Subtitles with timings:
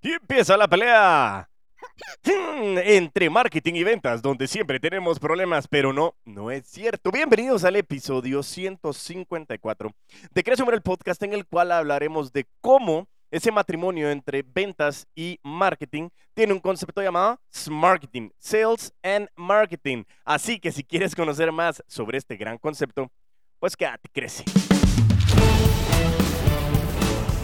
[0.00, 1.50] Y empieza la pelea
[2.24, 7.10] hmm, entre marketing y ventas, donde siempre tenemos problemas, pero no, no es cierto.
[7.10, 9.90] Bienvenidos al episodio 154
[10.32, 15.40] de Creación el podcast, en el cual hablaremos de cómo ese matrimonio entre ventas y
[15.42, 20.04] marketing tiene un concepto llamado Smarketing, Sales and Marketing.
[20.24, 23.10] Así que si quieres conocer más sobre este gran concepto,
[23.58, 24.44] pues quédate, crece.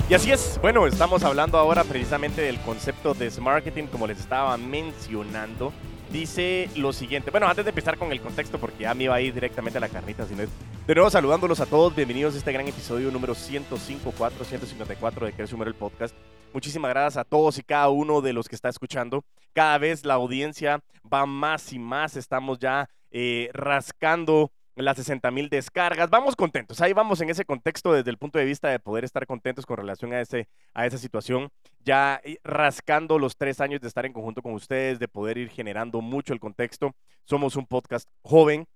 [0.07, 4.55] Y así es, bueno, estamos hablando ahora precisamente del concepto de marketing, como les estaba
[4.59, 5.73] mencionando.
[6.13, 9.21] Dice lo siguiente, bueno, antes de empezar con el contexto, porque ya me iba a
[9.23, 12.69] ir directamente a la carnita, sino de nuevo saludándolos a todos, bienvenidos a este gran
[12.69, 16.15] episodio número 105, 154 de Crece el Podcast.
[16.53, 19.25] Muchísimas gracias a todos y cada uno de los que está escuchando.
[19.55, 20.81] Cada vez la audiencia
[21.11, 26.11] va más y más, estamos ya eh, rascando las 60 mil descargas.
[26.11, 26.81] Vamos contentos.
[26.81, 29.77] Ahí vamos en ese contexto desde el punto de vista de poder estar contentos con
[29.77, 31.51] relación a, ese, a esa situación.
[31.85, 35.51] Ya eh, rascando los tres años de estar en conjunto con ustedes, de poder ir
[35.51, 36.95] generando mucho el contexto.
[37.25, 38.67] Somos un podcast joven,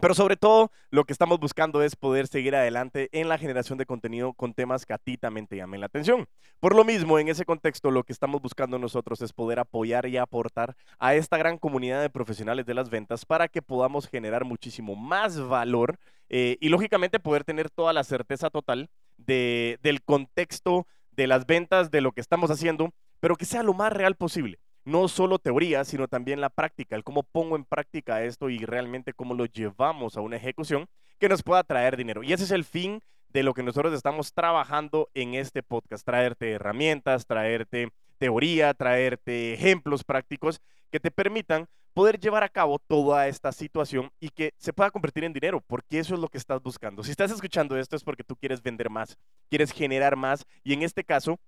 [0.00, 3.86] pero sobre todo, lo que estamos buscando es poder seguir adelante en la generación de
[3.86, 6.26] contenido con temas que a ti también te llamen la atención.
[6.60, 10.16] Por lo mismo, en ese contexto, lo que estamos buscando nosotros es poder apoyar y
[10.16, 14.94] aportar a esta gran comunidad de profesionales de las ventas para que podamos generar muchísimo
[14.94, 21.44] más valor eh, y, lógicamente, poder tener toda la certeza total del contexto de las
[21.44, 25.38] ventas, de lo que estamos haciendo, pero que sea lo más real posible no solo
[25.38, 29.44] teoría, sino también la práctica, el cómo pongo en práctica esto y realmente cómo lo
[29.44, 30.86] llevamos a una ejecución
[31.18, 32.22] que nos pueda traer dinero.
[32.22, 36.52] Y ese es el fin de lo que nosotros estamos trabajando en este podcast, traerte
[36.52, 43.52] herramientas, traerte teoría, traerte ejemplos prácticos que te permitan poder llevar a cabo toda esta
[43.52, 47.02] situación y que se pueda convertir en dinero, porque eso es lo que estás buscando.
[47.02, 49.18] Si estás escuchando esto es porque tú quieres vender más,
[49.50, 51.38] quieres generar más y en este caso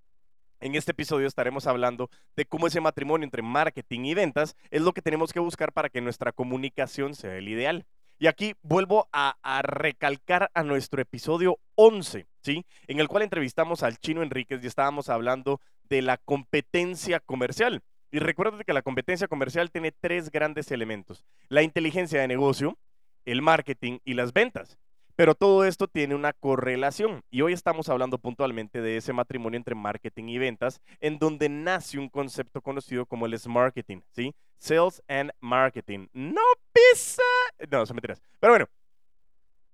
[0.61, 4.93] en este episodio estaremos hablando de cómo ese matrimonio entre marketing y ventas es lo
[4.93, 7.85] que tenemos que buscar para que nuestra comunicación sea el ideal.
[8.19, 12.65] Y aquí vuelvo a, recalcar a nuestro episodio 11, ¿sí?
[12.85, 15.59] En el cual entrevistamos al Chino Enríquez y estábamos hablando
[15.89, 17.81] de la competencia comercial.
[18.11, 21.25] Y recuerda que la competencia comercial tiene tres grandes elementos.
[21.49, 22.77] La inteligencia de negocio,
[23.25, 24.77] el marketing y las ventas.
[25.21, 29.75] Pero todo esto tiene una correlación y hoy estamos hablando puntualmente de ese matrimonio entre
[29.75, 34.33] marketing y ventas, en donde nace un concepto conocido como el marketing, ¿sí?
[34.57, 36.07] Sales and marketing.
[36.11, 36.41] No
[36.73, 37.21] pisa.
[37.69, 38.19] No, son mentiras.
[38.39, 38.65] Pero bueno,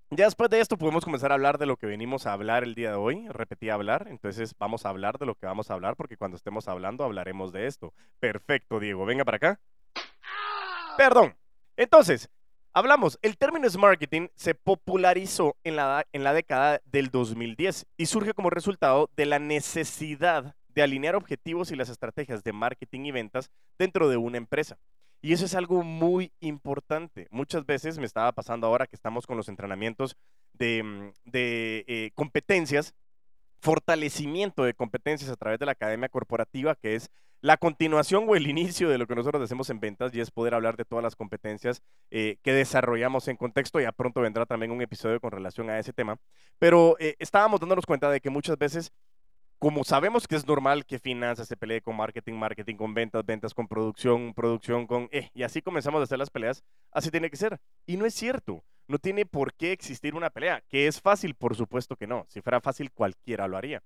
[0.09, 2.75] ya después de esto podemos comenzar a hablar de lo que venimos a hablar el
[2.75, 3.25] día de hoy.
[3.29, 6.67] Repetí hablar, entonces vamos a hablar de lo que vamos a hablar porque cuando estemos
[6.67, 7.93] hablando hablaremos de esto.
[8.19, 9.05] Perfecto, Diego.
[9.05, 9.59] Venga para acá.
[10.97, 11.37] Perdón.
[11.77, 12.29] Entonces,
[12.77, 18.35] Hablamos, el término marketing se popularizó en la, en la década del 2010 y surge
[18.35, 23.49] como resultado de la necesidad de alinear objetivos y las estrategias de marketing y ventas
[23.79, 24.77] dentro de una empresa.
[25.23, 27.27] Y eso es algo muy importante.
[27.31, 30.15] Muchas veces me estaba pasando ahora que estamos con los entrenamientos
[30.53, 32.93] de, mm, eh, competencias,
[33.59, 37.09] fortalecimiento de competencias a través de la academia corporativa, que es
[37.41, 40.53] la continuación o el inicio de lo que nosotros hacemos en ventas y es poder
[40.53, 43.79] hablar de todas las competencias eh, que desarrollamos en contexto.
[43.79, 46.17] Ya pronto vendrá también un episodio con relación a ese tema.
[46.59, 48.91] Pero eh, estábamos dándonos cuenta de que muchas veces,
[49.59, 53.53] como sabemos que es normal que finanzas se pelee con marketing, marketing con ventas, ventas
[53.53, 55.07] con producción, producción con...
[55.11, 57.59] Eh, y así comenzamos a hacer las peleas, así tiene que ser.
[57.85, 58.63] Y no es cierto.
[58.87, 60.63] No tiene por qué existir una pelea.
[60.69, 61.35] ¿Que es fácil?
[61.35, 62.25] Por supuesto que no.
[62.29, 63.83] Si fuera fácil, cualquiera lo haría.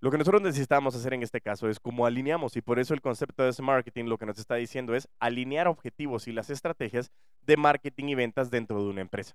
[0.00, 3.00] Lo que nosotros necesitamos hacer en este caso es cómo alineamos y por eso el
[3.00, 7.56] concepto de marketing lo que nos está diciendo es alinear objetivos y las estrategias de
[7.56, 9.34] marketing y ventas dentro de una empresa.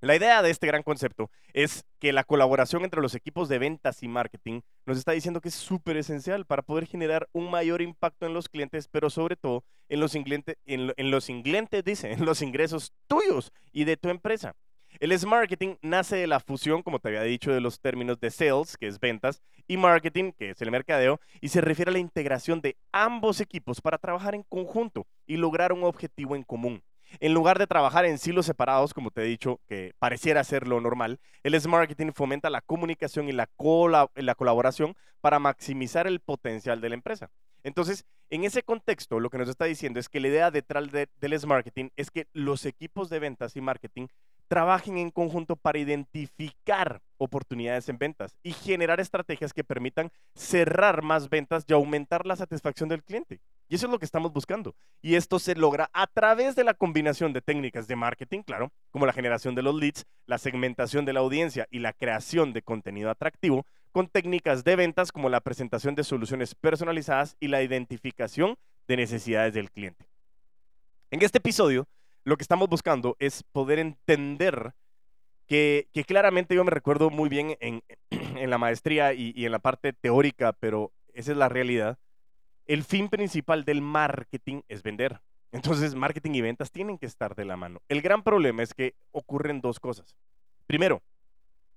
[0.00, 4.02] La idea de este gran concepto es que la colaboración entre los equipos de ventas
[4.02, 8.26] y marketing nos está diciendo que es súper esencial para poder generar un mayor impacto
[8.26, 11.26] en los clientes, pero sobre todo en los, en, los
[11.84, 14.56] dice, en los ingresos tuyos y de tu empresa.
[15.00, 18.76] El S-Marketing nace de la fusión, como te había dicho, de los términos de sales,
[18.76, 22.60] que es ventas, y marketing, que es el mercadeo, y se refiere a la integración
[22.60, 26.82] de ambos equipos para trabajar en conjunto y lograr un objetivo en común.
[27.20, 30.80] En lugar de trabajar en silos separados, como te he dicho, que pareciera ser lo
[30.80, 33.48] normal, el S-Marketing fomenta la comunicación y la,
[34.14, 37.30] la colaboración para maximizar el potencial de la empresa.
[37.64, 41.32] Entonces, en ese contexto, lo que nos está diciendo es que la idea detrás del
[41.32, 44.06] S-Marketing es que los equipos de ventas y marketing
[44.52, 51.30] trabajen en conjunto para identificar oportunidades en ventas y generar estrategias que permitan cerrar más
[51.30, 53.40] ventas y aumentar la satisfacción del cliente.
[53.70, 54.74] Y eso es lo que estamos buscando.
[55.00, 59.06] Y esto se logra a través de la combinación de técnicas de marketing, claro, como
[59.06, 63.08] la generación de los leads, la segmentación de la audiencia y la creación de contenido
[63.08, 68.56] atractivo, con técnicas de ventas como la presentación de soluciones personalizadas y la identificación
[68.86, 70.04] de necesidades del cliente.
[71.10, 71.88] En este episodio,
[72.24, 74.74] lo que estamos buscando es poder entender
[75.46, 79.92] que, claramente yo me recuerdo muy bien en, la maestría y, y en la parte
[79.92, 81.98] teórica, pero esa es la realidad.
[82.66, 85.20] El fin principal del marketing es vender.
[85.52, 87.82] Entonces, marketing y ventas tienen que estar de la mano.
[87.88, 90.16] El gran problema es que ocurren dos cosas.
[90.66, 91.02] Primero,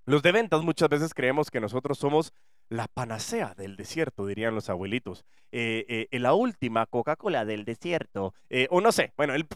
[0.06, 2.32] los de ventas muchas veces creemos que nosotros somos
[2.70, 5.26] la panacea del desierto, dirían los abuelitos.
[5.52, 8.34] Eh, eh, la última Coca-Cola del desierto.
[8.50, 9.14] Eh, o no sé.
[9.18, 9.48] Bueno, el,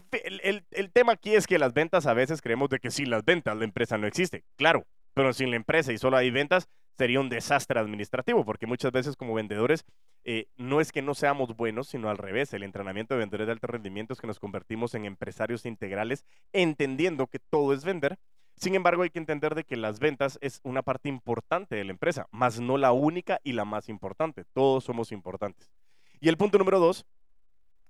[0.70, 3.56] el, tema aquí es que las ventas a veces creemos de que sin las ventas
[3.56, 4.44] la empresa no existe.
[4.56, 6.68] Claro, pero sin la empresa y solo hay ventas
[7.00, 9.86] sería un desastre administrativo, porque muchas veces como vendedores
[10.24, 12.52] eh, no es que no seamos buenos, sino al revés.
[12.52, 17.26] El entrenamiento de vendedores de alto rendimiento es que nos convertimos en empresarios integrales, entendiendo
[17.26, 18.18] que todo es vender.
[18.60, 21.92] Sin embargo, hay que entender de que las ventas es una parte importante de la
[21.92, 24.44] empresa, más no la única y la más importante.
[24.52, 25.72] Todos somos importantes.
[26.20, 27.06] Y el punto número dos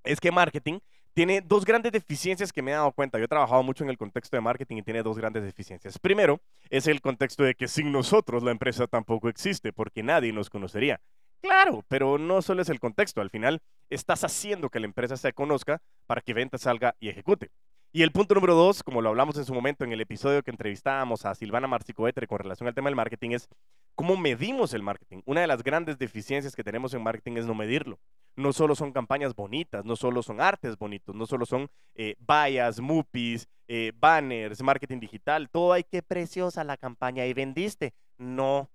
[0.05, 0.78] es que marketing
[1.12, 3.19] tiene dos grandes deficiencias que me he dado cuenta.
[3.19, 5.99] Yo he trabajado mucho en el contexto de marketing y tiene dos grandes deficiencias.
[5.99, 10.50] Primero, es el contexto de que sin nosotros la empresa tampoco existe, porque nadie nos
[10.50, 11.00] conocería.
[11.43, 13.20] Claro, pero no solo es el contexto.
[13.20, 17.50] Al final, estás haciendo que la empresa se conozca para que venta salga y ejecute.
[17.93, 20.53] Y el punto número dos, como lo hablamos en su momento en el episodio que
[20.53, 23.49] entrevistábamos a Silvana Marcicoetre con relación al tema del marketing, es
[23.97, 25.23] cómo medimos el marketing.
[25.25, 27.99] Una de las grandes deficiencias que tenemos en marketing es no medirlo.
[28.37, 32.79] No solo son campañas bonitas, no solo son artes bonitos, no solo son eh, vallas,
[32.79, 35.51] mupis, eh, banners, marketing digital.
[35.51, 37.93] Todo hay que preciosa la campaña y vendiste.
[38.19, 38.71] No.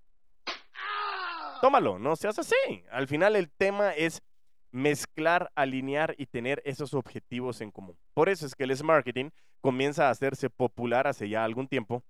[1.62, 2.84] Tómalo, no seas así.
[2.90, 4.20] Al final el tema es
[4.70, 7.96] mezclar, alinear y tener esos objetivos en común.
[8.14, 9.30] Por eso es que el marketing
[9.60, 12.02] comienza a hacerse popular hace ya algún tiempo.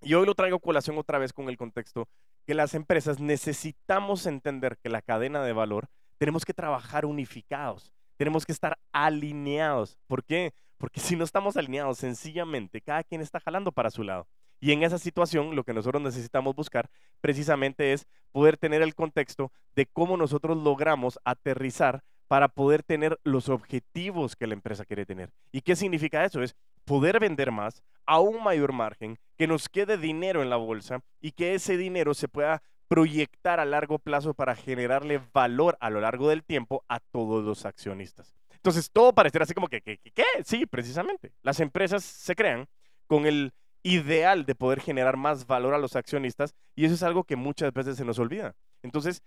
[0.00, 2.08] Y hoy lo traigo colación otra vez con el contexto
[2.46, 8.46] que las empresas necesitamos entender que la cadena de valor tenemos que trabajar unificados, tenemos
[8.46, 9.98] que estar alineados.
[10.06, 10.54] ¿Por qué?
[10.78, 14.26] Porque si no estamos alineados, sencillamente cada quien está jalando para su lado.
[14.60, 16.88] Y en esa situación lo que nosotros necesitamos buscar
[17.20, 23.48] precisamente es poder tener el contexto de cómo nosotros logramos aterrizar para poder tener los
[23.48, 25.30] objetivos que la empresa quiere tener.
[25.50, 26.42] ¿Y qué significa eso?
[26.42, 31.00] Es poder vender más a un mayor margen, que nos quede dinero en la bolsa
[31.20, 36.00] y que ese dinero se pueda proyectar a largo plazo para generarle valor a lo
[36.00, 38.34] largo del tiempo a todos los accionistas.
[38.54, 39.98] Entonces, todo parecerá así como que, ¿qué?
[40.44, 41.32] Sí, precisamente.
[41.42, 42.66] Las empresas se crean
[43.06, 43.52] con el
[43.88, 47.72] ideal de poder generar más valor a los accionistas y eso es algo que muchas
[47.72, 48.54] veces se nos olvida.
[48.82, 49.22] Entonces,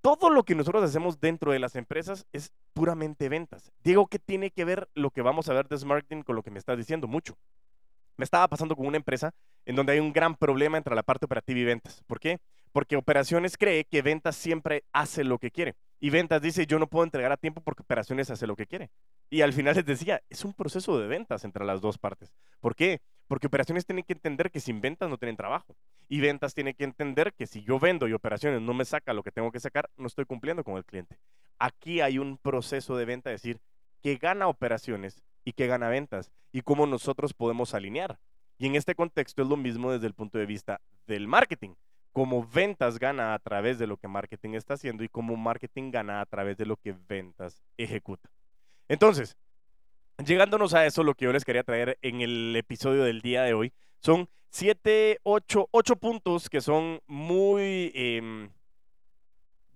[0.00, 3.72] todo lo que nosotros hacemos dentro de las empresas es puramente ventas.
[3.82, 6.50] Diego, ¿qué tiene que ver lo que vamos a ver de marketing con lo que
[6.50, 7.08] me estás diciendo?
[7.08, 7.36] Mucho.
[8.16, 9.32] Me estaba pasando con una empresa
[9.64, 12.02] en donde hay un gran problema entre la parte operativa y ventas.
[12.06, 12.38] ¿Por qué?
[12.74, 15.76] Porque operaciones cree que ventas siempre hace lo que quiere.
[16.00, 18.90] Y ventas dice, yo no puedo entregar a tiempo porque operaciones hace lo que quiere.
[19.30, 22.34] Y al final les decía, es un proceso de ventas entre las dos partes.
[22.58, 23.00] ¿Por qué?
[23.28, 25.76] Porque operaciones tienen que entender que sin ventas no tienen trabajo.
[26.08, 29.22] Y ventas tiene que entender que si yo vendo y operaciones no me saca lo
[29.22, 31.16] que tengo que sacar, no estoy cumpliendo con el cliente.
[31.60, 33.60] Aquí hay un proceso de venta, es decir,
[34.02, 38.18] que gana operaciones y que gana ventas y cómo nosotros podemos alinear.
[38.58, 41.74] Y en este contexto es lo mismo desde el punto de vista del marketing.
[42.14, 46.22] Cómo ventas gana a través de lo que marketing está haciendo y cómo marketing gana
[46.22, 48.30] a través de lo que ventas ejecuta.
[48.88, 49.36] Entonces,
[50.24, 53.52] llegándonos a eso, lo que yo les quería traer en el episodio del día de
[53.52, 58.48] hoy son siete, ocho, ocho puntos que son muy em,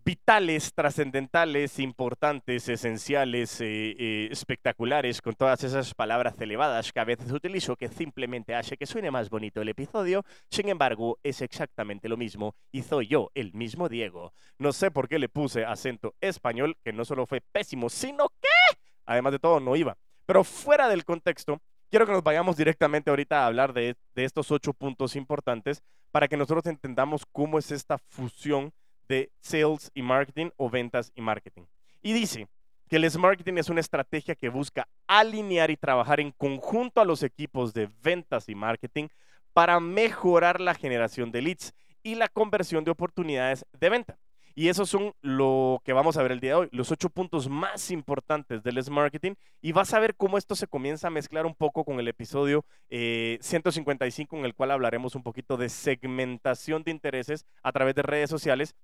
[0.08, 7.30] vitales, trascendentales, importantes, esenciales, eh, eh, espectaculares, con todas esas palabras elevadas que a veces
[7.30, 10.24] utilizo, que simplemente hace que suene más bonito el episodio.
[10.50, 14.32] Sin embargo, es exactamente lo mismo y soy yo, el mismo Diego.
[14.56, 18.78] No sé por qué le puse acento español, que no solo fue pésimo, sino que,
[19.04, 19.98] además de todo, no iba.
[20.24, 21.60] Pero fuera del contexto,
[21.90, 26.38] quiero que nos vayamos directamente ahorita a hablar de, estos ocho puntos importantes para que
[26.38, 28.72] nosotros entendamos cómo es esta fusión
[29.08, 31.64] de sales y marketing o ventas y marketing.
[32.02, 32.48] Y dice
[32.88, 37.22] que el marketing es una estrategia que busca alinear y trabajar en conjunto a los
[37.22, 39.08] equipos de ventas y marketing
[39.52, 44.18] para mejorar la generación de leads y la conversión de oportunidades de venta.
[44.58, 47.48] Y esos son lo que vamos a ver el día de hoy, los ocho puntos
[47.48, 49.34] más importantes del Marketing.
[49.62, 52.64] Y vas a ver cómo esto se comienza a mezclar un poco con el episodio
[52.88, 58.02] 155, eh, en el cual hablaremos un poquito de segmentación de intereses a través de
[58.02, 58.74] redes sociales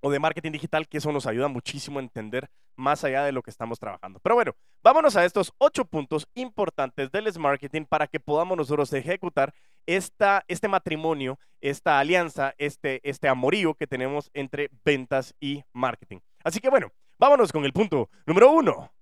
[0.00, 3.42] o de marketing digital, que eso nos ayuda muchísimo a entender más allá de lo
[3.42, 4.20] que estamos trabajando.
[4.20, 9.52] Pero bueno, vámonos a estos ocho puntos importantes del Marketing para que podamos nosotros ejecutar
[9.86, 16.18] esta, este matrimonio, esta alianza, este, este amorío que tenemos entre ventas y marketing.
[16.44, 18.92] Así que bueno, vámonos con el punto número uno.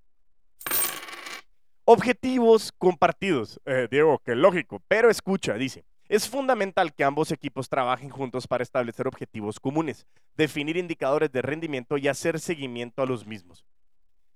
[1.85, 3.61] Objetivos compartidos.
[3.65, 5.85] Eh, Diego, qué lógico, pero escucha, dice.
[6.09, 11.99] Es fundamental que ambos equipos trabajen juntos para establecer objetivos comunes, definir indicadores de rendimiento
[11.99, 13.65] y hacer seguimiento a los mismos.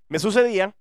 [0.09, 0.75] Me sucedía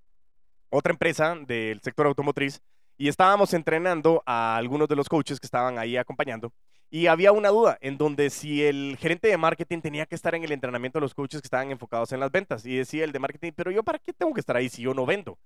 [0.68, 2.60] otra empresa del sector automotriz
[2.98, 6.52] y estábamos entrenando a algunos de los coaches que estaban ahí acompañando
[6.90, 10.42] y había una duda en donde si el gerente de marketing tenía que estar en
[10.42, 13.20] el entrenamiento de los coaches que estaban enfocados en las ventas y decía el de
[13.20, 15.38] marketing, pero yo para qué tengo que estar ahí si yo no vendo.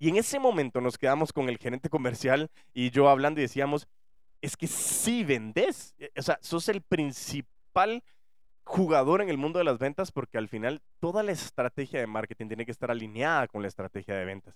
[0.00, 3.86] Y en ese momento nos quedamos con el gerente comercial y yo hablando y decíamos,
[4.40, 8.02] es que sí vendes, eh, o sea, sos el principal
[8.64, 12.48] jugador en el mundo de las ventas porque al final toda la estrategia de marketing
[12.48, 14.54] tiene que estar alineada con la estrategia de ventas.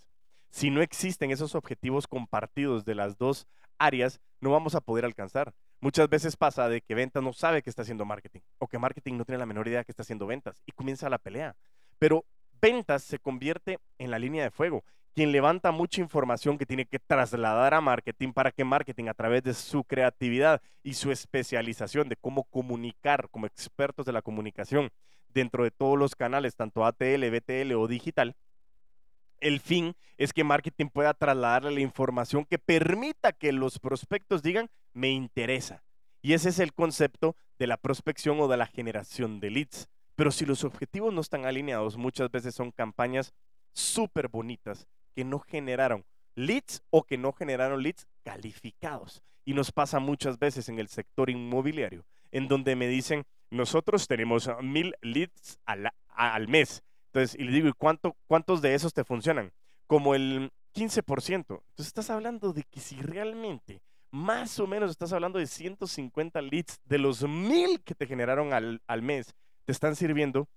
[0.50, 3.46] Si no existen esos objetivos compartidos de las dos
[3.78, 5.54] áreas, no vamos a poder alcanzar.
[5.80, 9.16] Muchas veces pasa de que ventas no sabe que está haciendo marketing o que marketing
[9.16, 11.56] no tiene la menor idea que está haciendo ventas y comienza la pelea.
[11.98, 12.24] Pero
[12.60, 14.84] ventas se convierte en la línea de fuego
[15.14, 19.42] quien levanta mucha información que tiene que trasladar a marketing para que marketing a través
[19.42, 24.90] de su creatividad y su especialización de cómo comunicar como expertos de la comunicación
[25.28, 28.36] dentro de todos los canales, tanto ATL, BTL o digital,
[29.40, 34.70] el fin es que marketing pueda trasladarle la información que permita que los prospectos digan,
[34.92, 35.82] me interesa.
[36.22, 39.88] Y ese es el concepto de la prospección o de la generación de leads.
[40.14, 43.34] Pero si los objetivos no están alineados, muchas veces son campañas
[43.72, 46.04] súper bonitas que no generaron
[46.34, 49.22] leads o que no generaron leads calificados.
[49.44, 54.48] Y nos pasa muchas veces en el sector inmobiliario, en donde me dicen, nosotros tenemos
[54.62, 56.82] mil leads al, al mes.
[57.06, 59.52] Entonces, y le digo, ¿y cuánto, cuántos de esos te funcionan?
[59.86, 61.34] Como el 15%.
[61.34, 66.80] Entonces, estás hablando de que si realmente más o menos estás hablando de 150 leads
[66.84, 70.48] de los mil que te generaron al, al mes, te están sirviendo,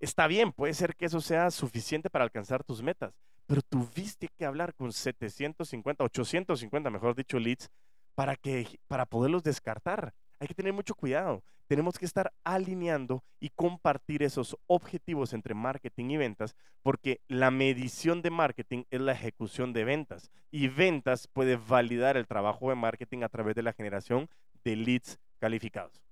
[0.00, 3.14] está bien, puede ser que eso sea suficiente para alcanzar tus metas,
[3.46, 7.70] pero tuviste que hablar con 750, 850, mejor dicho, leads
[8.14, 10.12] para, que, para poderlos descartar.
[10.38, 11.42] Hay que tener mucho cuidado.
[11.68, 18.22] Tenemos que estar alineando y compartir esos objetivos entre marketing y ventas, porque la medición
[18.22, 23.22] de marketing es la ejecución de ventas y ventas puede validar el trabajo de marketing
[23.22, 24.28] a través de la generación
[24.62, 26.02] de leads calificados.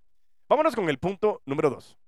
[0.49, 1.99] Vámonos con el punto número dos.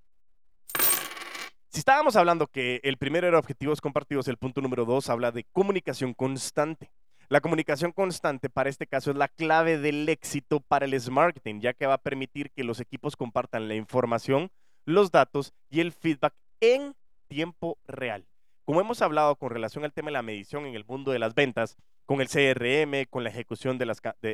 [1.77, 5.43] Si estábamos hablando que el primero era objetivos compartidos, el punto número dos habla de
[5.43, 6.89] comunicación constante.
[7.29, 11.73] La comunicación constante para este caso es la clave del éxito para el marketing, ya
[11.73, 14.49] que va a permitir que los equipos compartan la información,
[14.85, 16.95] los datos y el feedback en
[17.27, 18.25] tiempo real.
[18.65, 21.35] Como hemos hablado con relación al tema de la medición en el mundo de las
[21.35, 23.85] ventas, con el CRM, con la ejecución de,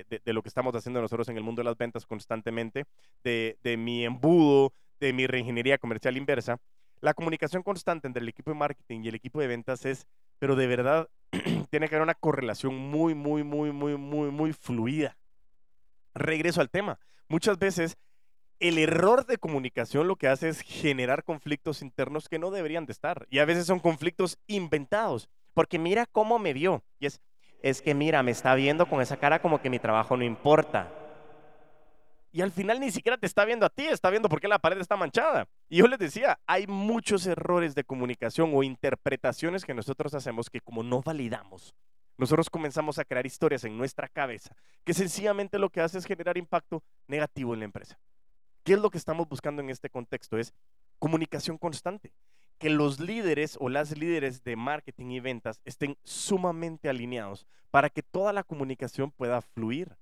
[0.08, 2.86] de, lo que estamos haciendo nosotros en el mundo de las ventas constantemente,
[3.22, 4.72] de mi embudo,
[5.02, 6.58] de mi reingeniería comercial inversa,
[7.04, 10.08] la comunicación constante entre el equipo de marketing y el equipo de ventas es,
[10.40, 11.10] pero de verdad,
[11.70, 15.18] tiene que haber una correlación muy, muy, muy, muy, muy, muy fluida.
[16.14, 17.00] Regreso al tema.
[17.28, 17.98] Muchas veces
[18.62, 22.94] el error de comunicación lo que hace es generar conflictos internos que no deberían de
[22.94, 23.28] estar.
[23.30, 25.28] Y a veces son conflictos inventados.
[25.54, 26.86] Porque mira cómo me vio.
[27.00, 27.20] Y es,
[27.62, 31.03] es que mira, me está viendo con esa cara como que mi trabajo no importa
[32.34, 34.58] y al final ni siquiera te está viendo a ti, está viendo por qué la
[34.58, 35.48] pared está manchada.
[35.70, 40.60] Y yo les decía, hay muchos errores de comunicación o interpretaciones que nosotros hacemos que
[40.60, 41.76] como no validamos,
[42.18, 46.38] nosotros comenzamos a crear historias en nuestra cabeza que sencillamente lo que hace es generar
[46.38, 48.00] impacto negativo en la empresa.
[48.64, 50.38] ¿Qué es lo que estamos buscando en este contexto?
[50.40, 50.54] Es
[50.98, 52.14] comunicación constante.
[52.58, 58.02] Que los líderes o las líderes de marketing y ventas estén sumamente alineados para que
[58.02, 59.98] toda la comunicación pueda fluir.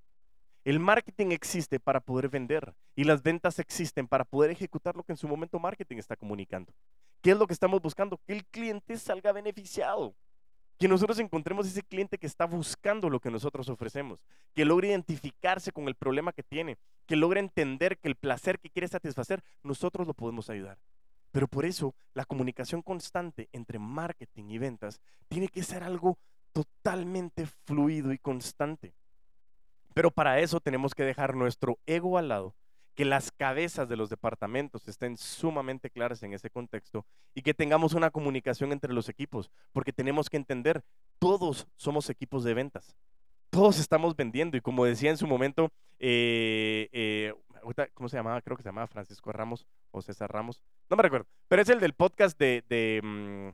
[0.64, 5.12] El marketing existe para poder vender y las ventas existen para poder ejecutar lo que
[5.12, 6.72] en su momento marketing está comunicando.
[7.20, 8.20] ¿Qué es lo que estamos buscando?
[8.26, 10.14] Que el cliente salga beneficiado.
[10.78, 14.20] Que nosotros encontremos ese cliente que está buscando lo que nosotros ofrecemos,
[14.54, 18.70] que logre identificarse con el problema que tiene, que logre entender que el placer que
[18.70, 20.78] quiere satisfacer, nosotros lo podemos ayudar.
[21.32, 26.18] Pero por eso la comunicación constante entre marketing y ventas tiene que ser algo
[26.52, 28.94] totalmente fluido y constante.
[29.94, 32.54] Pero para eso tenemos que dejar nuestro ego al lado,
[32.94, 37.94] que las cabezas de los departamentos estén sumamente claras en ese contexto y que tengamos
[37.94, 40.82] una comunicación entre los equipos, porque tenemos que entender,
[41.18, 42.94] todos somos equipos de ventas,
[43.50, 47.34] todos estamos vendiendo y como decía en su momento, eh, eh,
[47.94, 48.42] ¿cómo se llamaba?
[48.42, 51.80] Creo que se llamaba Francisco Ramos o César Ramos, no me recuerdo, pero es el
[51.80, 53.48] del podcast de, de, mm,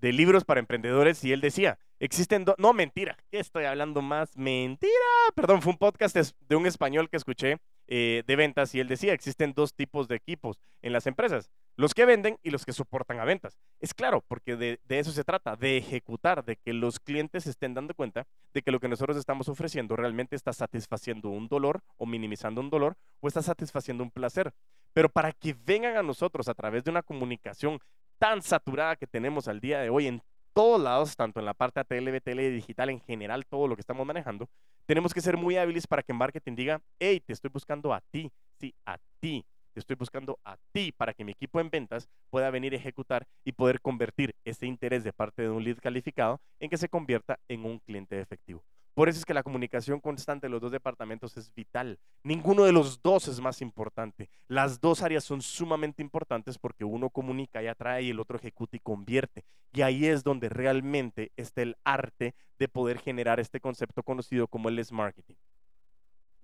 [0.00, 4.34] de libros para emprendedores y él decía, Existen dos, no mentira, ¿qué estoy hablando más?
[4.34, 4.90] Mentira,
[5.34, 9.12] perdón, fue un podcast de un español que escuché eh, de ventas y él decía,
[9.12, 13.20] existen dos tipos de equipos en las empresas, los que venden y los que soportan
[13.20, 13.58] a ventas.
[13.80, 17.74] Es claro, porque de, de eso se trata, de ejecutar, de que los clientes estén
[17.74, 22.06] dando cuenta de que lo que nosotros estamos ofreciendo realmente está satisfaciendo un dolor o
[22.06, 24.54] minimizando un dolor o está satisfaciendo un placer.
[24.94, 27.78] Pero para que vengan a nosotros a través de una comunicación
[28.18, 31.80] tan saturada que tenemos al día de hoy en todos lados, tanto en la parte
[31.80, 34.48] ATL, y digital en general, todo lo que estamos manejando,
[34.86, 38.30] tenemos que ser muy hábiles para que marketing diga, hey, te estoy buscando a ti,
[38.58, 42.50] sí, a ti, te estoy buscando a ti para que mi equipo en ventas pueda
[42.50, 46.70] venir a ejecutar y poder convertir ese interés de parte de un lead calificado en
[46.70, 48.62] que se convierta en un cliente efectivo.
[48.94, 51.98] Por eso es que la comunicación constante de los dos departamentos es vital.
[52.22, 54.28] Ninguno de los dos es más importante.
[54.48, 58.76] Las dos áreas son sumamente importantes porque uno comunica y atrae y el otro ejecuta
[58.76, 59.44] y convierte.
[59.72, 64.68] Y ahí es donde realmente está el arte de poder generar este concepto conocido como
[64.68, 65.36] el S marketing.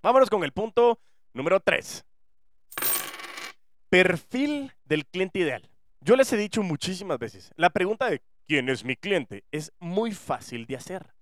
[0.03, 1.00] Vámonos con el punto
[1.35, 2.05] número 3.
[3.88, 5.69] Perfil del cliente ideal.
[6.00, 9.45] Yo les he dicho muchísimas veces, la pregunta de ¿quién es mi cliente?
[9.50, 11.15] es muy fácil de hacer.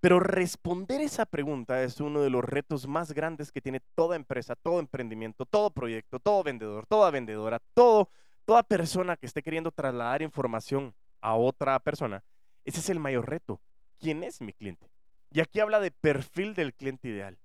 [0.00, 4.54] Pero responder esa pregunta es uno de los retos más grandes que tiene toda empresa,
[4.54, 8.08] todo emprendimiento, todo proyecto, todo vendedor, toda vendedora, todo,
[8.44, 12.22] toda persona que esté queriendo trasladar información a otra persona.
[12.64, 13.60] Ese es el mayor reto.
[13.98, 14.88] ¿Quién es mi cliente?
[15.32, 17.36] Y aquí habla de perfil del cliente ideal.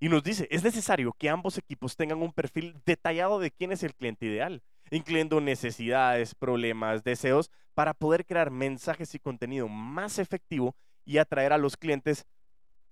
[0.00, 3.82] Y nos dice, es necesario que ambos equipos tengan un perfil detallado de quién es
[3.82, 10.74] el cliente ideal, incluyendo necesidades, problemas, deseos, para poder crear mensajes y contenido más efectivo
[11.08, 12.26] y atraer a los clientes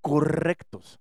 [0.01, 0.99] correctos.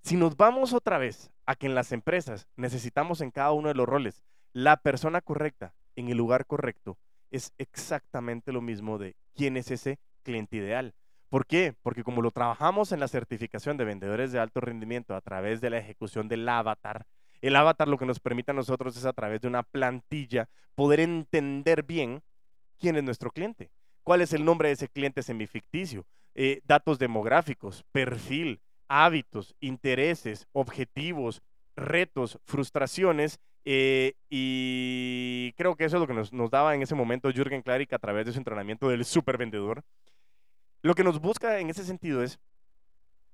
[0.00, 3.74] Si nos vamos otra vez a que en las empresas necesitamos en cada uno de
[3.74, 4.22] los roles
[4.54, 6.96] la persona correcta en el lugar correcto,
[7.30, 10.94] es exactamente lo mismo de quién es ese cliente ideal.
[11.28, 11.74] ¿Por qué?
[11.82, 15.68] Porque como lo trabajamos en la certificación de vendedores de alto rendimiento a través de
[15.68, 17.04] la ejecución del avatar,
[17.42, 21.00] el avatar lo que nos permite a nosotros es a través de una plantilla poder
[21.00, 22.22] entender bien
[22.78, 23.70] quién es nuestro cliente,
[24.04, 31.42] cuál es el nombre de ese cliente semificticio, eh, datos demográficos, perfil, hábitos, intereses, objetivos,
[31.74, 33.40] retos, frustraciones.
[33.64, 37.92] Eh, y creo que eso es lo que nos, daba en ese momento Jürgen Klarik
[37.94, 39.82] a través de su entrenamiento del supervendedor.
[40.82, 42.38] Lo que nos busca en ese sentido es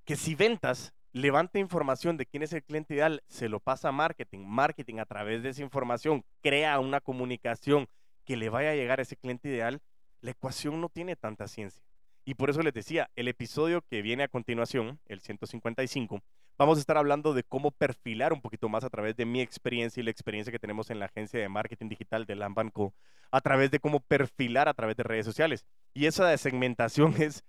[0.04, 3.92] que si ventas levanta información de quién es el cliente ideal, se lo pasa a
[3.92, 7.88] marketing, marketing a través de esa información crea una comunicación
[8.24, 9.80] que le vaya a llegar a ese cliente ideal,
[10.20, 11.82] la ecuación no tiene tanta ciencia.
[12.24, 16.22] Y por eso les decía, el episodio que viene a continuación, el 155,
[16.58, 20.00] vamos a estar hablando de cómo perfilar un poquito más a través de mi experiencia
[20.00, 22.94] y la experiencia que tenemos en la agencia de marketing digital de Lambanco,
[23.30, 25.64] a través de cómo perfilar a través de redes sociales.
[25.94, 27.42] Y esa de segmentación es,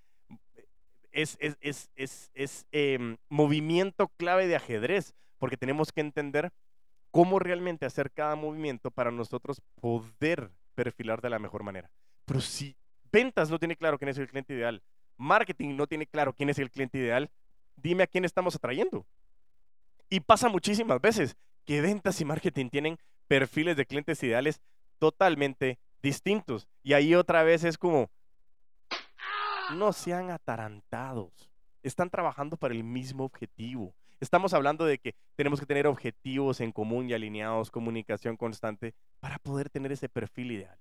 [1.11, 6.51] es, es, es, es em, movimiento clave de ajedrez, porque tenemos que entender
[7.11, 11.91] cómo realmente hacer cada movimiento para nosotros poder perfilar de la mejor manera.
[12.25, 12.75] Pero si
[13.11, 14.81] ventas no tiene claro quién es el cliente ideal,
[15.17, 17.29] marketing no tiene claro quién es el cliente ideal,
[17.75, 19.05] dime a quién estamos atrayendo.
[20.09, 24.61] Y pasa muchísimas veces que ventas y marketing tienen perfiles de clientes ideales
[24.99, 26.67] totalmente distintos.
[26.83, 28.09] Y ahí otra vez es como,
[29.75, 31.49] no sean atarantados.
[31.83, 33.93] Están trabajando para el mismo objetivo.
[34.19, 39.39] Estamos hablando de que tenemos que tener objetivos en común y alineados, comunicación constante, para
[39.39, 40.77] poder tener ese perfil ideal.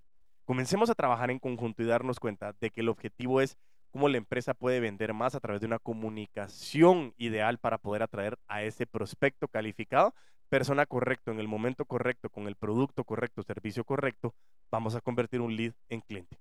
[0.51, 3.57] Comencemos a trabajar en conjunto y darnos cuenta de que el objetivo es
[3.93, 8.37] cómo la empresa puede vender más a través de una comunicación ideal para poder atraer
[8.49, 10.13] a ese prospecto calificado,
[10.49, 14.35] persona correcto, en el momento correcto, con el producto correcto, servicio correcto,
[14.73, 16.37] vamos a convertir un lead en cliente.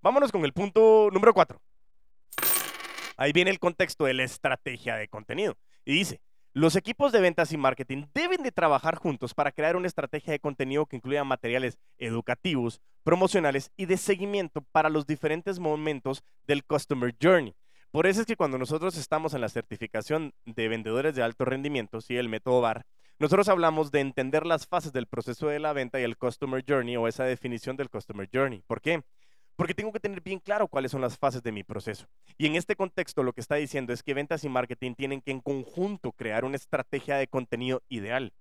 [0.00, 1.62] Vámonos con el punto número cuatro.
[3.16, 5.56] Ahí viene el contexto de la estrategia de contenido.
[5.84, 6.20] Y dice,
[6.54, 10.38] los equipos de ventas y marketing deben de trabajar juntos para crear una estrategia de
[10.38, 17.14] contenido que incluya materiales educativos, promocionales y de seguimiento para los diferentes momentos del Customer
[17.20, 17.54] Journey.
[17.90, 22.02] Por eso es que cuando nosotros estamos en la certificación de vendedores de alto rendimiento,
[22.02, 22.84] sí, el método VAR,
[23.18, 26.96] nosotros hablamos de entender las fases del proceso de la venta y el Customer Journey
[26.96, 28.62] o esa definición del Customer Journey.
[28.66, 29.02] ¿Por qué?
[29.62, 32.08] Porque tengo que tener bien claro cuáles son las fases de mi proceso.
[32.36, 35.30] Y en este contexto lo que está diciendo es que ventas y marketing tienen que
[35.30, 38.32] en conjunto crear una estrategia de contenido ideal.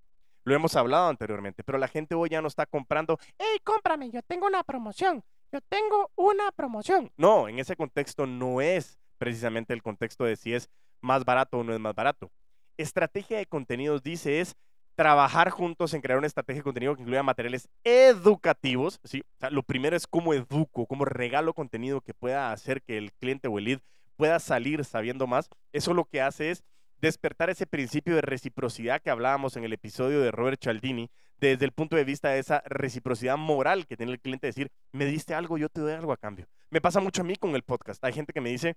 [0.46, 4.24] Lo hemos hablado anteriormente, pero la gente hoy ya no está comprando, hey, cómprame, yo
[4.24, 7.12] tengo una promoción, yo tengo una promoción.
[7.18, 11.64] No, en ese contexto no es precisamente el contexto de si es más barato o
[11.64, 12.32] no es más barato.
[12.78, 14.56] Estrategia de contenidos dice es
[15.02, 19.00] trabajar juntos en crear una estrategia de contenido que incluya materiales educativos.
[19.04, 19.24] ¿sí?
[19.50, 23.58] lo primero es cómo educo, cómo regalo contenido que pueda hacer que el cliente o
[23.58, 23.80] el lead
[24.16, 26.64] puedas salir sabiendo más, eso lo que hace es
[27.00, 31.10] despertar ese principio de reciprocidad que hablábamos en el episodio de Robert Cialdini,
[31.40, 35.06] desde el punto de vista de esa reciprocidad moral que tiene el cliente, decir, me
[35.06, 36.46] diste algo, yo te doy algo a cambio.
[36.70, 38.04] Me pasa mucho a mí con el podcast.
[38.04, 38.76] Hay gente que me dice,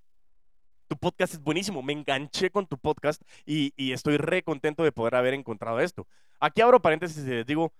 [0.89, 4.93] tu podcast es buenísimo, me enganché con tu podcast y, y estoy re contento de
[4.93, 6.07] poder haber encontrado esto.
[6.41, 7.73] Aquí abro paréntesis y les digo,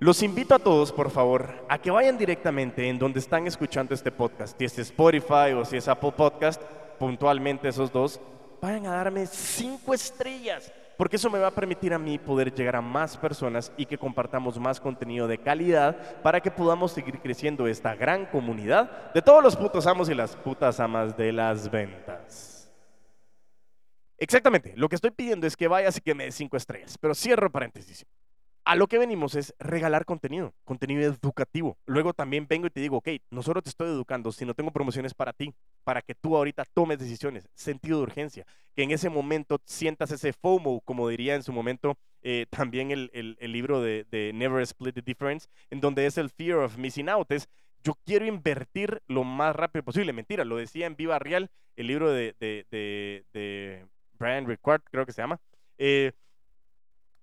[0.00, 4.12] los invito a todos, por favor, a que vayan directamente en donde están escuchando este
[4.12, 6.62] podcast, si es Spotify o si es Apple Podcast,
[7.00, 8.20] puntualmente esos dos,
[8.62, 12.76] vayan a darme cinco estrellas, porque eso me va a permitir a mí poder llegar
[12.76, 17.68] a más personas y que compartamos más contenido de calidad para que podamos seguir creciendo
[17.68, 22.70] esta gran comunidad de todos los putos amos y las putas amas de las ventas.
[24.18, 27.14] Exactamente, lo que estoy pidiendo es que vayas y que me des cinco estrellas, pero
[27.14, 28.04] cierro paréntesis
[28.68, 31.78] a lo que venimos es regalar contenido, contenido educativo.
[31.86, 35.14] Luego también vengo y te digo, ok, no solo te estoy educando, sino tengo promociones
[35.14, 35.54] para ti,
[35.84, 40.34] para que tú ahorita tomes decisiones, sentido de urgencia, que en ese momento sientas ese
[40.34, 44.04] FOMO, como diría en su momento eh, también el, libro de,
[44.34, 47.48] Never Split the Difference, en donde es el fear of missing out, es
[47.82, 50.12] yo quiero invertir lo más rápido posible.
[50.12, 53.86] Mentira, lo decía en Viva Real, el libro de, de,
[54.18, 55.40] Brian Ricard, creo que se llama.
[55.78, 56.12] Eh,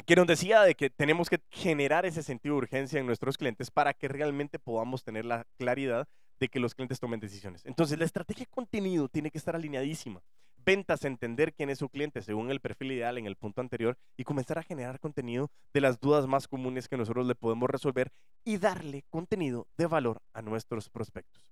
[0.06, 3.72] que nos decía de que tenemos que generar ese sentido de urgencia en nuestros clientes
[3.72, 6.08] para que realmente podamos tener la claridad
[6.40, 7.66] de que los clientes tomen decisiones.
[7.66, 10.22] Entonces, la estrategia de contenido tiene que estar alineadísima.
[10.58, 14.24] Ventas, entender quién es su cliente según el perfil ideal en el punto anterior y
[14.24, 18.12] comenzar a generar contenido de las dudas más comunes que nosotros le podemos resolver
[18.44, 21.52] y darle contenido de valor a nuestros prospectos.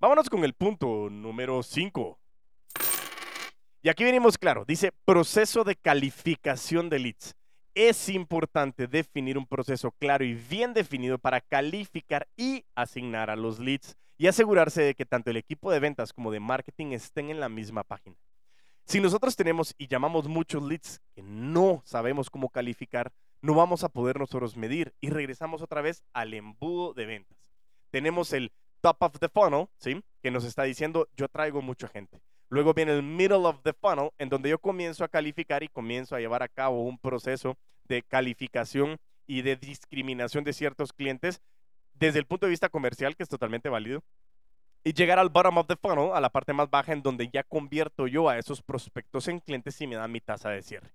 [0.00, 2.18] Vámonos con el punto número 5.
[3.82, 7.34] Y aquí venimos claro, dice proceso de calificación de leads
[7.74, 13.58] es importante definir un proceso claro y bien definido para calificar y asignar a los
[13.58, 17.40] leads y asegurarse de que tanto el equipo de ventas como de marketing estén en
[17.40, 18.16] la misma página.
[18.84, 23.88] Si nosotros tenemos y llamamos muchos leads que no sabemos cómo calificar, no vamos a
[23.88, 27.52] poder nosotros medir y regresamos otra vez al embudo de ventas.
[27.90, 30.02] Tenemos el top of the funnel, ¿sí?
[30.20, 32.20] Que nos está diciendo, yo traigo mucha gente.
[32.52, 36.14] Luego viene el middle of the funnel, en donde yo comienzo a calificar y comienzo
[36.14, 41.40] a llevar a cabo un proceso de calificación y de discriminación de ciertos clientes
[41.94, 44.04] desde el punto de vista comercial, que es totalmente válido.
[44.84, 47.42] Y llegar al bottom of the funnel, a la parte más baja, en donde ya
[47.42, 50.90] convierto yo a esos prospectos en clientes y me dan mi tasa de cierre.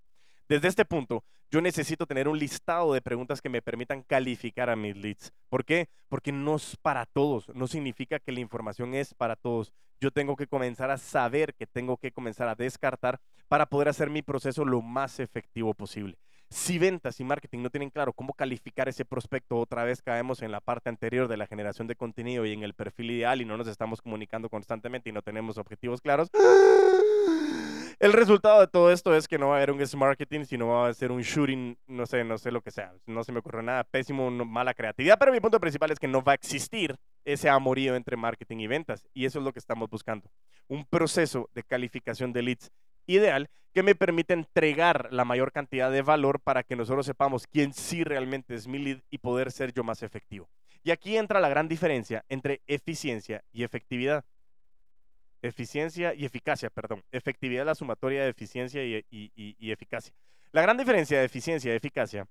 [0.50, 4.78] Desde este punto, yo necesito tener un listado de preguntas que me permitan calificar a
[4.78, 5.34] mis leads.
[5.50, 5.90] ¿Por qué?
[6.08, 9.74] Porque no es para todos, no significa que la información es para todos.
[10.00, 14.10] Yo tengo que comenzar a saber que tengo que comenzar a descartar para poder hacer
[14.10, 16.18] mi proceso lo más efectivo posible.
[16.50, 20.54] Si ventas y marketing no tienen claro cómo calificar ese prospecto, otra vez caemos en
[20.54, 23.58] la parte anterior de la generación de contenido y en el perfil ideal y no
[23.58, 26.30] nos estamos comunicando constantemente y no tenemos objetivos claros.
[28.00, 30.88] El resultado de todo esto es que no va a haber un marketing, sino va
[30.88, 32.94] a ser un shooting, no sé, no sé lo que sea.
[33.08, 36.22] No se me ocurre nada pésimo, mala creatividad, pero mi punto principal es que no
[36.22, 39.08] va a existir ese amorío entre marketing y ventas.
[39.16, 40.30] Y eso es lo que estamos buscando.
[40.68, 42.72] Un proceso de calificación de leads
[43.08, 47.74] ideal que me permite entregar la mayor cantidad de valor para que nosotros sepamos quién
[47.74, 50.48] sí realmente es mi lead y poder ser yo más efectivo.
[50.84, 54.24] Y aquí entra la gran diferencia entre eficiencia y efectividad.
[55.42, 57.04] Eficiencia y eficacia, perdón.
[57.12, 60.14] Efectividad la sumatoria de eficiencia y, eficacia.
[60.52, 62.28] La gran diferencia de eficiencia y eficacia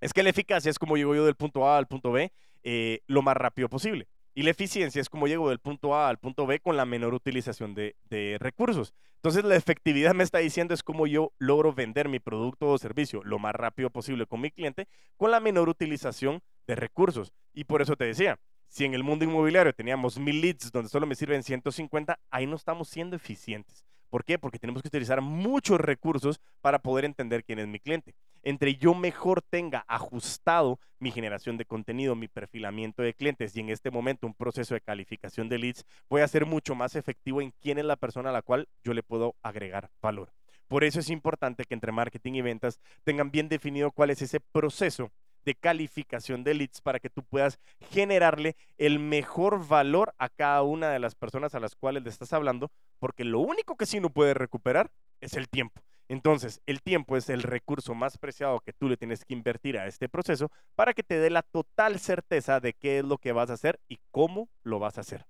[0.00, 3.00] es que la eficacia es como llego yo del punto A al punto B eh,
[3.06, 4.08] lo más rápido posible.
[4.34, 7.14] Y la eficiencia es como llego del punto A al punto B con la menor
[7.14, 8.92] utilización de, recursos.
[9.14, 13.22] Entonces la efectividad me está diciendo es cómo yo logro vender mi producto o servicio
[13.24, 17.32] lo más rápido posible con mi cliente con la menor utilización de recursos.
[17.54, 18.38] Y por eso te decía,
[18.68, 22.56] si en el mundo inmobiliario teníamos mil leads donde solo me sirven 150, ahí no
[22.56, 23.84] estamos siendo eficientes.
[24.10, 24.38] ¿Por qué?
[24.38, 28.14] Porque tenemos que utilizar muchos recursos para poder entender quién es mi cliente.
[28.42, 33.70] Entre yo mejor tenga ajustado mi generación de contenido, mi perfilamiento de clientes y en
[33.70, 37.52] este momento un proceso de calificación de leads, voy a ser mucho más efectivo en
[37.60, 40.32] quién es la persona a la cual yo le puedo agregar valor.
[40.68, 44.40] Por eso es importante que entre marketing y ventas tengan bien definido cuál es ese
[44.40, 45.10] proceso
[45.46, 47.58] de calificación de leads para que tú puedas
[47.90, 52.34] generarle el mejor valor a cada una de las personas a las cuales le estás
[52.34, 55.80] hablando, porque lo único que sí no puedes recuperar es el tiempo.
[56.08, 59.86] Entonces, el tiempo es el recurso más preciado que tú le tienes que invertir a
[59.86, 63.50] este proceso para que te dé la total certeza de qué es lo que vas
[63.50, 65.26] a hacer y cómo lo vas a hacer.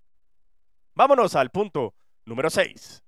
[0.94, 3.05] Vámonos al punto número 6.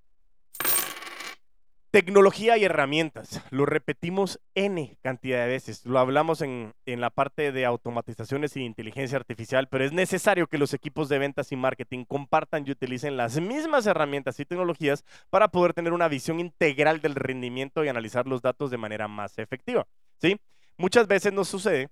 [1.91, 3.41] Tecnología y herramientas.
[3.51, 5.87] Lo repetimos N cantidad de veces.
[5.87, 10.59] Lo hablamos en, en, la parte de automatizaciones y inteligencia artificial, pero es necesario que
[10.59, 15.49] los equipos de ventas y marketing compartan y utilicen las mismas herramientas y tecnologías para
[15.49, 19.87] poder tener una visión integral del rendimiento y analizar los datos de manera más efectiva.
[20.21, 20.37] ¿sí?
[20.77, 21.89] Muchas veces nos sucede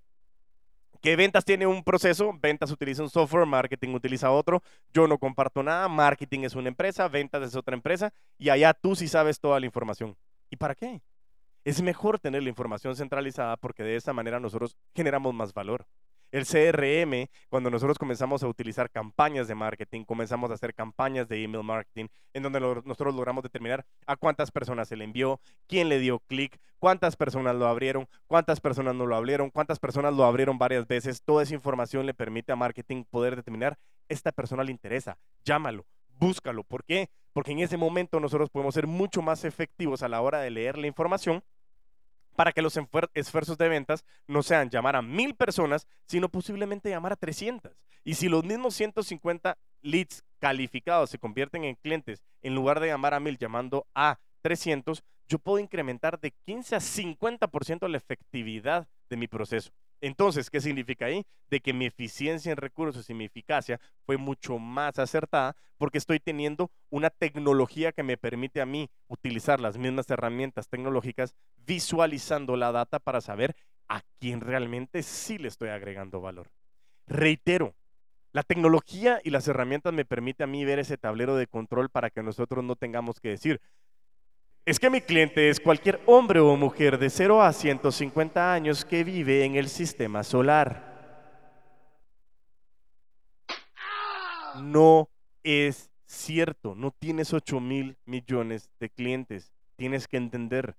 [1.01, 5.63] que ventas tiene un proceso, ventas utiliza un software, marketing utiliza otro, yo no comparto
[5.63, 9.59] nada, marketing es una empresa, ventas es otra empresa y allá tú sí sabes toda
[9.59, 10.15] la información.
[10.49, 11.01] ¿Y para qué?
[11.63, 15.85] Es mejor tener la información centralizada porque de esa manera nosotros generamos más valor.
[16.31, 21.41] El CRM, cuando nosotros comenzamos a utilizar campañas de marketing, comenzamos a hacer campañas de
[21.41, 25.99] email marketing, en donde nosotros logramos determinar a cuántas personas se le envió, quién le
[25.99, 30.57] dio clic, cuántas personas lo abrieron, cuántas personas no lo abrieron, cuántas personas lo abrieron
[30.57, 31.21] varias veces.
[31.23, 33.77] Toda esa información le permite a marketing poder determinar,
[34.09, 35.85] esta persona le interesa, llámalo,
[36.19, 36.63] búscalo.
[36.63, 37.09] ¿Por qué?
[37.33, 40.77] Porque en ese momento nosotros podemos ser mucho más efectivos a la hora de leer
[40.77, 41.43] la información
[42.37, 42.79] para que los
[43.15, 47.75] esfuerzos de ventas no sean llamar a mil personas, sino posiblemente llamar a 300.
[48.03, 53.15] Y si los mismos 150 leads calificados se convierten en clientes, en lugar de llamar
[53.15, 59.17] a mil llamando a 300, yo puedo incrementar de 15 a 50% la efectividad de
[59.17, 59.71] mi proceso.
[60.01, 61.25] Entonces, ¿qué significa ahí?
[61.49, 66.19] De que mi eficiencia en recursos y mi eficacia fue mucho más acertada porque estoy
[66.19, 72.71] teniendo una tecnología que me permite a mí utilizar las mismas herramientas tecnológicas visualizando la
[72.71, 73.55] data para saber
[73.87, 76.51] a quién realmente sí le estoy agregando valor.
[77.07, 77.75] Reitero,
[78.33, 82.09] la tecnología y las herramientas me permiten a mí ver ese tablero de control para
[82.09, 83.61] que nosotros no tengamos que decir,
[84.67, 89.05] es que mi cliente es cualquier hombre o mujer de 0 a 150 años que
[89.05, 90.83] vive en el sistema solar.
[94.61, 95.07] No
[95.41, 99.53] es cierto, no tienes 8 mil millones de clientes.
[99.77, 100.75] Tienes que entender,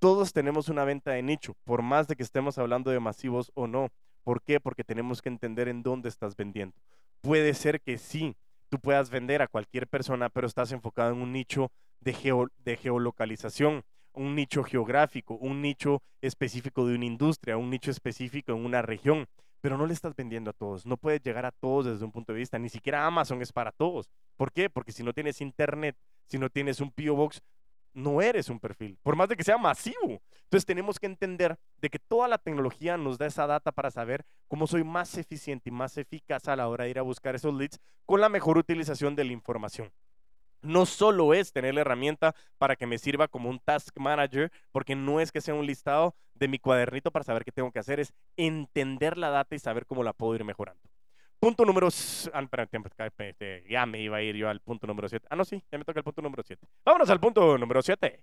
[0.00, 3.68] todos tenemos una venta de nicho, por más de que estemos hablando de masivos o
[3.68, 3.92] no.
[4.24, 4.58] ¿Por qué?
[4.58, 6.74] Porque tenemos que entender en dónde estás vendiendo.
[7.20, 8.34] Puede ser que sí,
[8.68, 13.84] tú puedas vender a cualquier persona, pero estás enfocado en un nicho de, de geolocalización,
[14.12, 19.26] un nicho geográfico, un nicho específico de una industria, un nicho específico en una región,
[19.60, 22.32] pero no le estás vendiendo a todos, no puedes llegar a todos desde un punto
[22.32, 24.08] de vista, ni siquiera Amazon es para todos.
[24.36, 24.70] ¿Por qué?
[24.70, 27.42] Porque si no tienes internet, si no tienes un PO Box,
[27.94, 30.20] no eres un perfil, por más de que sea masivo.
[30.44, 34.24] Entonces tenemos que entender de que toda la tecnología nos da esa data para saber
[34.46, 37.54] cómo soy más eficiente y más eficaz a la hora de ir a buscar esos
[37.54, 39.90] leads con la mejor utilización de la información
[40.62, 44.94] no solo es tener la herramienta para que me sirva como un task manager, porque
[44.94, 48.00] no es que sea un listado de mi cuadernito para saber qué tengo que hacer,
[48.00, 50.82] es entender la data y saber cómo la puedo ir mejorando.
[51.40, 51.88] Punto número...
[52.32, 52.44] Ah,
[53.68, 55.26] ya me iba a ir yo al punto número 7.
[55.30, 56.66] Ah, no, sí, ya me toca el punto número 7.
[56.84, 58.20] Vámonos al punto número 7.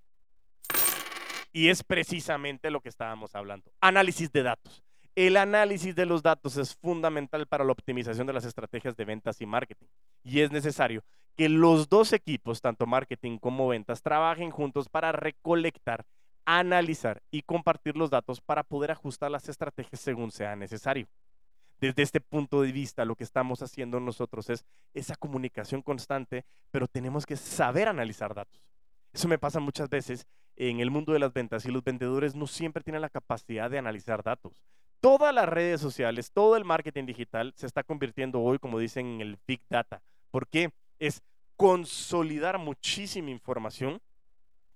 [1.54, 3.72] Y es precisamente lo que estábamos hablando.
[3.80, 4.85] Análisis de datos.
[5.16, 9.40] El análisis de los datos es fundamental para la optimización de las estrategias de ventas
[9.40, 9.88] y marketing.
[10.26, 11.06] Y es necesario
[11.38, 16.06] que los dos equipos, tanto marketing como ventas, trabajen juntos para recolectar,
[16.44, 21.08] analizar y compartir los datos para poder ajustar las estrategias según sea necesario.
[21.80, 26.88] Desde este punto de vista, lo que estamos haciendo nosotros es esa comunicación constante, pero
[26.90, 28.62] tenemos que saber analizar datos.
[29.14, 32.48] Eso me pasa muchas veces en el mundo de las ventas y los vendedores no
[32.48, 34.62] siempre tienen la capacidad de analizar datos.
[35.06, 39.22] Todas las redes sociales, todo el marketing digital se está convirtiendo hoy, como dicen, en
[39.22, 40.02] el Big Data.
[40.32, 40.72] ¿Por qué?
[40.98, 41.22] es
[41.58, 44.02] consolidar muchísima información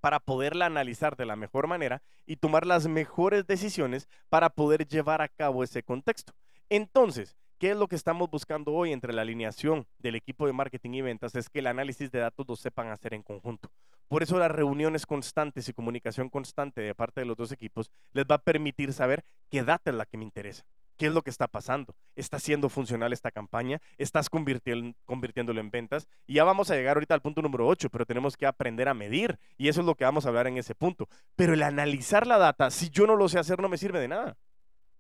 [0.01, 5.23] para poderla analizar de la mejor manera y tomar las mejores decisiones para poder llevar
[5.23, 6.33] a cabo ese contexto.
[6.69, 10.91] Entonces, ¿qué es lo que estamos buscando hoy entre la alineación del equipo de marketing
[10.91, 11.35] y ventas?
[11.35, 13.69] Es que el análisis de datos lo sepan hacer en conjunto.
[14.07, 18.25] Por eso las reuniones constantes y comunicación constante de parte de los dos equipos les
[18.25, 20.63] va a permitir saber qué data es la que me interesa.
[20.97, 21.95] ¿Qué es lo que está pasando?
[22.15, 23.79] ¿Está siendo funcional esta campaña?
[23.97, 26.07] ¿Estás convirtiéndolo en ventas?
[26.27, 28.93] Y ya vamos a llegar ahorita al punto número 8, pero tenemos que aprender a
[28.93, 29.39] medir.
[29.57, 31.07] Y eso es lo que vamos a hablar en ese punto.
[31.37, 34.09] Pero el analizar la data, si yo no lo sé hacer, no me sirve de
[34.09, 34.37] nada.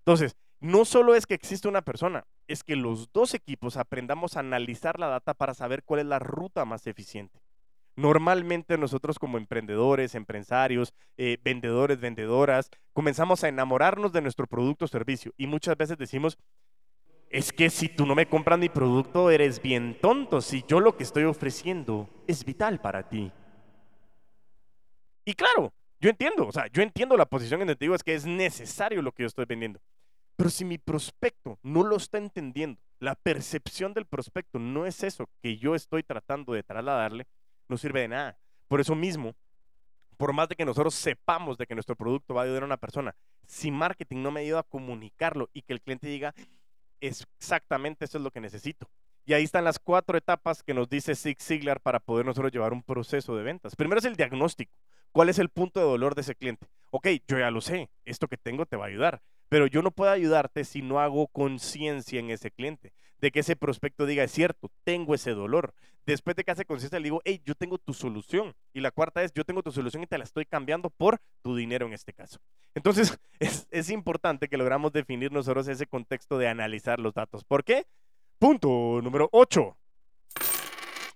[0.05, 4.41] Entonces, no solo es que existe una persona, es que los dos equipos aprendamos a
[4.41, 7.39] analizar la data para saber cuál es la ruta más eficiente.
[7.95, 14.87] Normalmente nosotros como emprendedores, empresarios, eh, vendedores, vendedoras, comenzamos a enamorarnos de nuestro producto o
[14.87, 16.37] servicio y muchas veces decimos,
[17.29, 20.97] es que si tú no me compras mi producto eres bien tonto, si yo lo
[20.97, 23.31] que estoy ofreciendo es vital para ti.
[25.25, 28.03] Y claro, yo entiendo, o sea, yo entiendo la posición en la que digo es
[28.03, 29.79] que es necesario lo que yo estoy vendiendo.
[30.39, 35.29] Pero si mi prospecto no lo está entendiendo, la percepción del prospecto no es eso
[35.41, 37.27] que yo estoy tratando de trasladarle,
[37.67, 38.39] no sirve de nada.
[38.69, 39.35] Por eso mismo,
[40.15, 42.77] por más de que nosotros sepamos de que nuestro producto va a ayudar a una
[42.77, 46.33] persona, si marketing no me ayuda a comunicarlo y que el cliente diga,
[47.01, 48.89] exactamente eso es lo que necesito.
[49.25, 52.71] Y ahí están las cuatro etapas que nos dice Zig Ziglar para poder nosotros llevar
[52.71, 53.75] un proceso de ventas.
[53.75, 54.71] Primero es el diagnóstico.
[55.11, 56.65] ¿Cuál es el punto de dolor de ese cliente?
[56.91, 59.91] Ok, yo ya lo sé, esto que tengo te va a ayudar, pero yo no
[59.91, 64.31] puedo ayudarte si no hago conciencia en ese cliente, de que ese prospecto diga, es
[64.31, 65.73] cierto, tengo ese dolor.
[66.05, 68.55] Después de que hace conciencia, le digo, hey, yo tengo tu solución.
[68.73, 71.55] Y la cuarta es, yo tengo tu solución y te la estoy cambiando por tu
[71.55, 72.39] dinero en este caso.
[72.75, 77.43] Entonces, es, es importante que logramos definir nosotros ese contexto de analizar los datos.
[77.43, 77.85] ¿Por qué?
[78.37, 79.75] Punto número 8.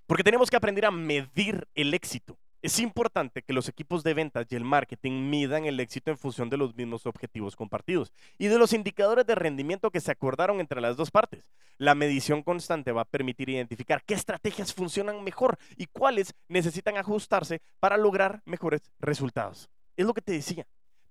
[0.06, 2.38] Porque tenemos que aprender a medir el éxito.
[2.64, 6.50] Es importante que los equipos de ventas y el marketing midan el éxito en función
[6.50, 10.80] de los mismos objetivos compartidos y de los indicadores de rendimiento que se acordaron entre
[10.80, 11.44] las dos partes.
[11.78, 17.60] La medición constante va a permitir identificar qué estrategias funcionan mejor y cuáles necesitan ajustarse
[17.82, 19.70] para lograr mejores resultados.
[19.98, 20.66] Es lo que te decía.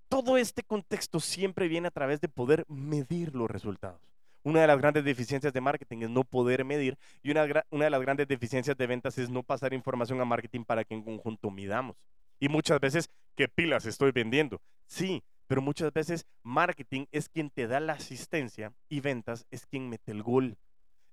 [0.08, 4.11] Todo este contexto siempre viene a través de poder medir los resultados.
[4.44, 8.00] Una de las grandes deficiencias de marketing es no poder medir y una, de las
[8.00, 11.96] grandes deficiencias de ventas es no pasar información a marketing para que en conjunto midamos.
[12.40, 14.60] Y muchas veces, ¿qué pilas estoy vendiendo?
[14.86, 19.88] Sí, pero muchas veces marketing es quien te da la asistencia y ventas es quien
[19.88, 20.56] mete el gol.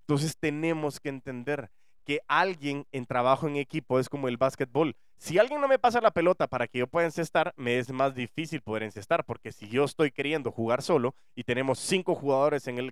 [0.01, 1.69] Entonces tenemos que entender
[2.09, 4.95] que alguien en trabajo en equipo es como el básquetbol.
[5.19, 8.15] Si alguien no me pasa la pelota para que yo pueda encestar, me es más
[8.15, 12.91] difícil poder encestar, porque si yo estoy queriendo jugar solo y tenemos cinco jugadores en,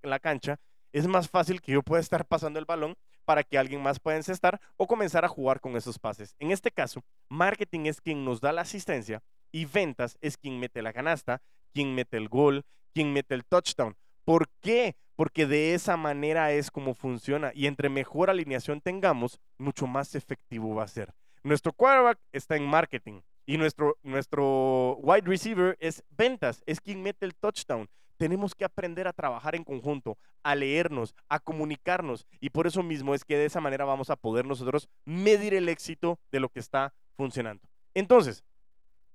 [0.00, 0.56] la cancha,
[0.94, 2.94] es más fácil que yo pueda estar pasando el balón
[3.26, 6.34] para que alguien más pueda encestar o comenzar a jugar con esos pases.
[6.38, 9.22] En este caso, marketing es quien nos da la asistencia
[9.52, 11.42] y ventas es quien mete la canasta,
[11.74, 13.94] quien mete el gol, quien mete el touchdown.
[14.24, 14.96] ¿Por qué?
[15.16, 20.74] Porque de esa manera es como funciona y entre mejor alineación tengamos, mucho más efectivo
[20.74, 21.14] va a ser.
[21.42, 27.26] Nuestro quarterback está en marketing y nuestro, nuestro wide receiver es ventas, es quien mete
[27.26, 27.88] el touchdown.
[28.16, 33.14] Tenemos que aprender a trabajar en conjunto, a leernos, a comunicarnos y por eso mismo
[33.14, 36.60] es que de esa manera vamos a poder nosotros medir el éxito de lo que
[36.60, 37.62] está funcionando.
[37.94, 38.42] Entonces,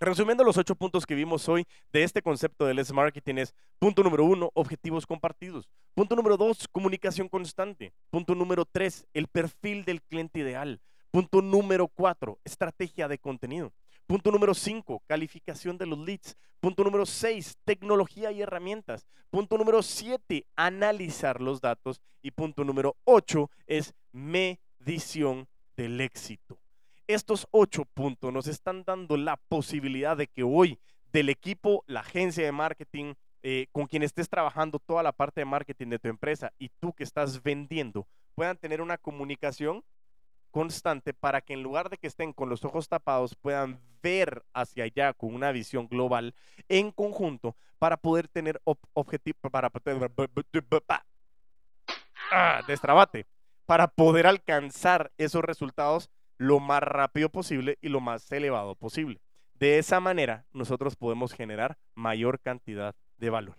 [0.01, 4.01] Resumiendo los ocho puntos que vimos hoy de este concepto del S marketing es punto
[4.01, 5.67] número uno, objetivos compartidos.
[5.93, 7.91] Punto número dos, comunicación constante.
[8.09, 10.79] Punto número tres, el perfil del cliente ideal.
[11.11, 13.73] Punto número cuatro, estrategia de contenido.
[14.07, 16.37] Punto número cinco, calificación de los leads.
[16.61, 19.05] Punto número seis, tecnología y herramientas.
[19.29, 21.99] Punto número siete, analizar los datos.
[22.21, 26.58] Y punto número ocho es medición del éxito.
[27.09, 30.77] Estos ocho puntos nos están dando la posibilidad de que hoy
[31.11, 35.45] del equipo, la agencia de marketing, eh, con quien estés trabajando toda la parte de
[35.45, 39.83] marketing de tu empresa y tú que estás vendiendo, puedan tener una comunicación
[40.51, 44.83] constante para que en lugar de que estén con los ojos tapados puedan ver hacia
[44.83, 46.35] allá con una visión global
[46.67, 48.61] en conjunto para poder tener
[48.93, 49.71] objetivos para
[52.31, 53.25] ah, destrabate
[53.65, 59.21] para poder alcanzar esos resultados lo más rápido posible y lo más elevado posible.
[59.53, 63.57] De esa manera nosotros podemos generar mayor cantidad de valor.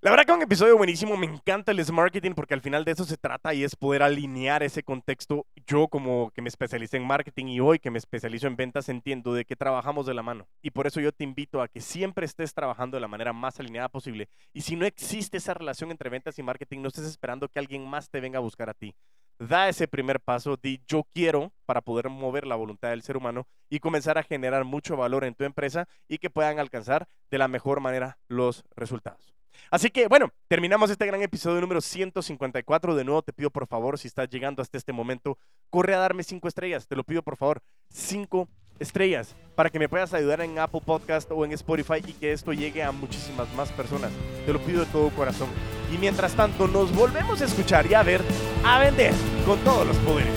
[0.00, 3.04] La verdad que un episodio buenísimo, me encanta el marketing porque al final de eso
[3.04, 5.46] se trata y es poder alinear ese contexto.
[5.66, 9.32] Yo como que me especialicé en marketing y hoy que me especializo en ventas entiendo
[9.32, 10.46] de que trabajamos de la mano.
[10.60, 13.60] Y por eso yo te invito a que siempre estés trabajando de la manera más
[13.60, 14.28] alineada posible.
[14.52, 17.88] Y si no existe esa relación entre ventas y marketing, no estés esperando que alguien
[17.88, 18.94] más te venga a buscar a ti.
[19.38, 23.46] Da ese primer paso, di yo quiero para poder mover la voluntad del ser humano
[23.68, 27.48] y comenzar a generar mucho valor en tu empresa y que puedan alcanzar de la
[27.48, 29.34] mejor manera los resultados.
[29.70, 32.94] Así que bueno, terminamos este gran episodio número 154.
[32.94, 35.38] De nuevo te pido por favor, si estás llegando hasta este momento,
[35.70, 36.86] corre a darme cinco estrellas.
[36.86, 41.30] Te lo pido por favor, cinco estrellas para que me puedas ayudar en Apple Podcast
[41.30, 44.12] o en Spotify y que esto llegue a muchísimas más personas.
[44.46, 45.48] Te lo pido de todo corazón.
[45.94, 48.20] Y mientras tanto, nos volvemos a escuchar y a ver,
[48.64, 49.14] a vender
[49.46, 50.34] con todos los poderes.